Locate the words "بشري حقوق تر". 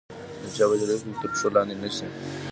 0.69-1.29